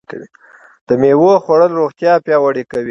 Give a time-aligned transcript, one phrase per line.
[0.87, 2.79] د مېوو خوړل روغتیا پیاوړې کوي.